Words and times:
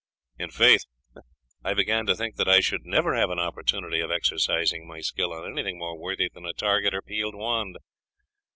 In 0.39 0.49
faith, 0.49 0.85
I 1.63 1.75
began 1.75 2.07
to 2.07 2.15
think 2.15 2.35
that 2.37 2.49
I 2.49 2.59
should 2.59 2.85
never 2.87 3.13
have 3.13 3.29
an 3.29 3.37
opportunity 3.37 3.99
of 3.99 4.09
exercising 4.09 4.87
my 4.87 4.99
skill 4.99 5.31
on 5.31 5.47
anything 5.51 5.77
more 5.77 5.95
worthy 5.95 6.27
than 6.27 6.43
a 6.47 6.53
target 6.53 6.95
or 6.95 7.03
peeled 7.03 7.35
wand. 7.35 7.77